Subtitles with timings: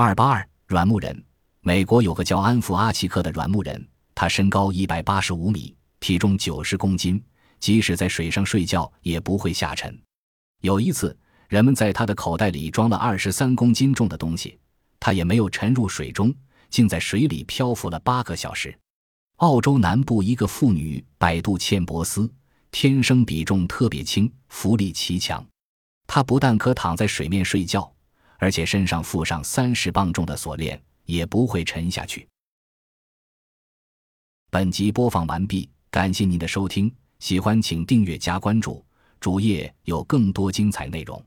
[0.00, 1.24] 二八二软木人，
[1.58, 7.20] 美国有个叫安弗阿奇克的软木人，他身高一百八十五米，体重九十公斤，
[7.58, 10.00] 即使在水上睡觉也不会下沉。
[10.60, 14.56] 有一次，人们在他的口袋里装了二十三公斤重的东西，
[15.00, 16.32] 他也没有沉入水中，
[16.70, 18.72] 竟在水里漂浮了八个小时。
[19.38, 22.32] 澳洲南部一个妇女百度茜博斯，
[22.70, 25.44] 天生比重特别轻，浮力奇强。
[26.06, 27.92] 她不但可躺在水面睡觉，
[28.38, 32.26] 而且身上附上三十磅重的锁链，也不会沉下去。
[34.50, 38.82] 本集播放完毕，感谢您的收听，喜欢请订阅加关注，
[39.20, 41.22] 主页有更多精彩内容。